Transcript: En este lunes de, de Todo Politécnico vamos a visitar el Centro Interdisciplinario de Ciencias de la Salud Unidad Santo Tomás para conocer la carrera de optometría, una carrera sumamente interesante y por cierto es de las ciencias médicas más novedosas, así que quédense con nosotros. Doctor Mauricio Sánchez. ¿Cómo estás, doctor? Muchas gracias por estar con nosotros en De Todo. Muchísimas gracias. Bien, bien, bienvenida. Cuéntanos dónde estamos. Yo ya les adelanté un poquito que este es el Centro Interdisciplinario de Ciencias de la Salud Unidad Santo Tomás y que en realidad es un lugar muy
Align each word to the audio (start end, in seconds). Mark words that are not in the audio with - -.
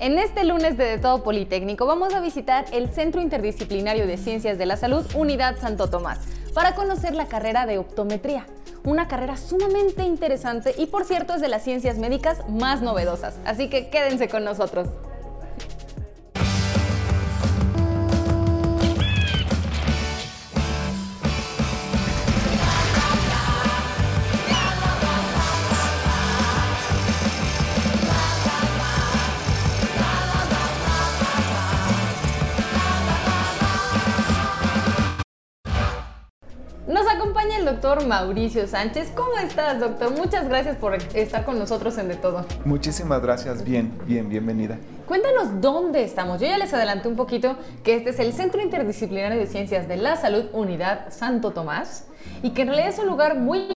En 0.00 0.18
este 0.18 0.44
lunes 0.44 0.78
de, 0.78 0.86
de 0.86 0.96
Todo 0.96 1.22
Politécnico 1.22 1.84
vamos 1.84 2.14
a 2.14 2.20
visitar 2.20 2.64
el 2.72 2.88
Centro 2.88 3.20
Interdisciplinario 3.20 4.06
de 4.06 4.16
Ciencias 4.16 4.56
de 4.56 4.64
la 4.64 4.78
Salud 4.78 5.04
Unidad 5.14 5.58
Santo 5.58 5.90
Tomás 5.90 6.20
para 6.54 6.74
conocer 6.74 7.14
la 7.14 7.26
carrera 7.26 7.66
de 7.66 7.76
optometría, 7.76 8.46
una 8.82 9.08
carrera 9.08 9.36
sumamente 9.36 10.02
interesante 10.04 10.74
y 10.78 10.86
por 10.86 11.04
cierto 11.04 11.34
es 11.34 11.42
de 11.42 11.48
las 11.48 11.62
ciencias 11.62 11.98
médicas 11.98 12.48
más 12.48 12.80
novedosas, 12.80 13.36
así 13.44 13.68
que 13.68 13.90
quédense 13.90 14.30
con 14.30 14.42
nosotros. 14.42 14.88
Doctor 37.80 38.06
Mauricio 38.06 38.66
Sánchez. 38.66 39.10
¿Cómo 39.16 39.38
estás, 39.38 39.80
doctor? 39.80 40.10
Muchas 40.10 40.46
gracias 40.46 40.76
por 40.76 40.94
estar 41.14 41.46
con 41.46 41.58
nosotros 41.58 41.96
en 41.96 42.08
De 42.08 42.14
Todo. 42.14 42.44
Muchísimas 42.66 43.22
gracias. 43.22 43.64
Bien, 43.64 43.90
bien, 44.04 44.28
bienvenida. 44.28 44.76
Cuéntanos 45.06 45.62
dónde 45.62 46.04
estamos. 46.04 46.42
Yo 46.42 46.46
ya 46.46 46.58
les 46.58 46.74
adelanté 46.74 47.08
un 47.08 47.16
poquito 47.16 47.56
que 47.82 47.94
este 47.94 48.10
es 48.10 48.18
el 48.18 48.34
Centro 48.34 48.60
Interdisciplinario 48.60 49.38
de 49.38 49.46
Ciencias 49.46 49.88
de 49.88 49.96
la 49.96 50.16
Salud 50.16 50.44
Unidad 50.52 51.10
Santo 51.10 51.52
Tomás 51.52 52.04
y 52.42 52.50
que 52.50 52.62
en 52.62 52.68
realidad 52.68 52.90
es 52.90 52.98
un 52.98 53.06
lugar 53.06 53.38
muy 53.38 53.72